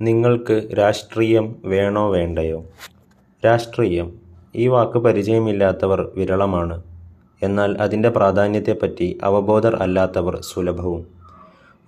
[0.00, 2.64] നിങ്ങൾക്ക് രാഷ്ട്രീയം വേണോ വേണ്ടയോ?
[3.44, 4.12] രാഷ്ട്രീയം
[4.56, 6.82] ഈ വാക്ക് പരിചയമില്ലാത്തവർ വിരളമാണ്.
[7.42, 11.06] എന്നാൽ അതിന്റെ പ്രാധാന്യത്തെപ്പറ്റി അവബോധർ അല്ലാത്തവർ സുലഭവും.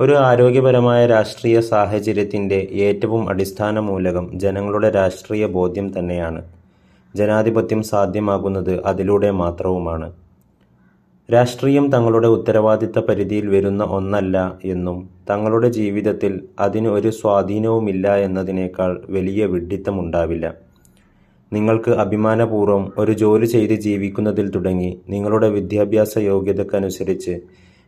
[0.01, 6.42] ഒരു ആരോഗ്യപരമായ രാഷ്ട്രീയ സാഹചര്യത്തിന്റെ ഏറ്റവും അടിസ്ഥാന മൂലകം ജനങ്ങളുടെ രാഷ്ട്രീയ ബോധ്യം തന്നെയാണ്.
[7.17, 10.13] ജനാധിപത്യം സാധ്യമാകുന്നത് അതിലൂടെ മാത്രവുമാണ്.
[11.33, 14.99] രാഷ്ട്രീയം തങ്ങളുടെ ഉത്തരവാദിത്ത പരിധിയിൽ വരുന്ന ഒന്നല്ല എന്നും
[15.31, 20.46] തങ്ങളുടെ ജീവിതത്തിൽ അതിന് ഒരു സ്വാധീനവുമില്ല എന്നതിനേക്കാൾ വലിയ വിഡ്ഢിത്തമുണ്ടാവില്ല.
[21.52, 27.34] നിങ്ങൾക്ക് അഭിമാനപൂർവം ഒരു ജോലി ചെയ്ത് ജീവിക്കുന്നതിൽ തുടങ്ങി നിങ്ങളുടെ വിദ്യാഭ്യാസ യോഗ്യതക്കനുസരിച്ച്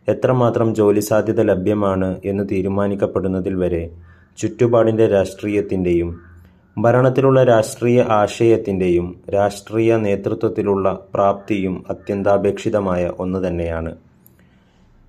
[0.07, 3.83] എത്രമാത്രം ജോലി സാധ്യത ലഭ്യമാണ് എന്ന് തീരുമാനിക്കപ്പെടുന്നതിൽ വരെ
[4.37, 6.11] ചുറ്റുപാടിന്റെ രാഷ്ട്രീയത്തിന്റെയും
[6.77, 13.91] ഭരണത്തിലുള്ള രാഷ്ട്രീയ ആശയത്തിന്റെയും രാഷ്ട്രീയ നേതൃത്വത്തിലുള്ള പ്രാപ്തിയും അത്യന്താപേക്ഷിതമായ ഒന്നുതന്നെയാണ്.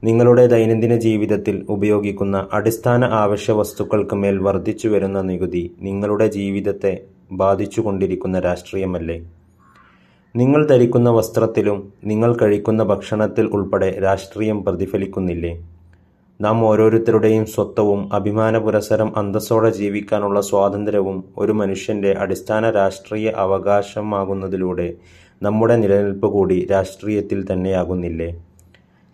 [0.03, 6.93] നിങ്ങളുടെ ദൈനംദിന ജീവിതത്തിൽ ഉപയോഗിക്കുന്ന അടിസ്ഥാന ആവശ്യ അവശ്യവസ്തുക്കൾക്ക് മേൽ വർദ്ധിച്ചുവരുന്ന നികുതി നിങ്ങളുടെ ജീവിതത്തെ
[7.33, 9.19] ബാധിച്ചുകൊണ്ടിരിക്കുന്ന രാഷ്ട്രീയമല്ലേ?
[10.37, 15.55] നിങ്ങൾ ധരിക്കുന്ന വസ്ത്രത്തിലും നിങ്ങൾ കഴിക്കുന്ന ഭക്ഷണത്തിൽ ഉൾപ്പെടെ രാഷ്ട്രീയം പ്രതിഫലിക്കുന്നില്ലേ?
[16.41, 24.89] നാം ഓരോരുത്തരുടെയും സ്വത്വവും അഭിമാനപുരസരം അന്തസ്സോടെ ജീവിക്കാനുള്ള സ്വാതന്ത്ര്യവും ഒരു മനുഷ്യന്റെ അടിസ്ഥാന രാഷ്ട്രീയ അവകാശമാകുന്നതിലൂടെ
[25.43, 28.29] നമ്മുടെ നിലനിൽപ്പ് കൂടി രാഷ്ട്രീയത്തിൽ തന്നെയാകുന്നില്ലേ?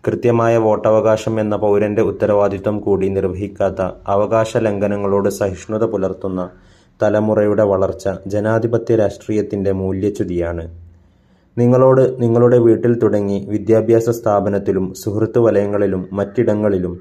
[0.03, 6.49] കൃത്യമായ വോട്ടവകാശം എന്ന പൗരന്റെ ഉത്തരവാദിത്വം കൂടി നിർവഹിക്കാത്ത അവകാശ ലംഘനങ്ങളോട് സഹിഷ്ണുത പുലർത്തുന്ന
[7.01, 10.65] തലമുറയുടെ വളർച്ച ജനാധിപത്യ രാഷ്ട്രീയത്തിന്റെ മൂല്യച്യുതിയാണ്.
[11.57, 16.93] നിങ്ങളോട് നിങ്ങളുടെ വീട്ടിൽ തുടങ്ങി വിദ്യാഭ്യാസ സ്ഥാപനത്തിലും സുഹൃത്തുവലയങ്ങളിലും മറ്റിടങ്ങളിലും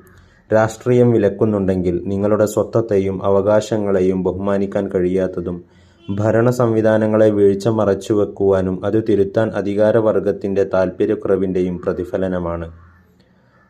[0.53, 5.59] രാഷ്ട്രീയം വിലക്കുന്നുണ്ടെങ്കിൽ നിങ്ങളുടെ സ്വത്വത്തെയും അവകാശങ്ങളെയും ബഹുമാനിക്കാൻ കഴിയാത്തതും
[6.19, 12.69] ഭരണ സംവിധാനങ്ങളെ വീഴ്ച മറച്ചുവെക്കുവാനും അത് തിരുത്താൻ അധികാരവർഗത്തിന്റെ താൽപ്പര്യക്കുറവിന്റെയും പ്രതിഫലനമാണ്.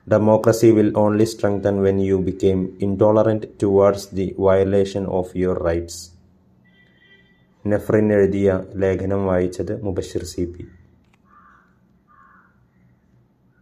[0.07, 6.20] Democracy will only strengthen when you become intolerant towards the violation of your rights.
[7.67, 10.45] Nafrin എഴുതിയ ലേഖനം വായിച്ചത് മുബഷിർ സി.
[10.45, 10.80] പി.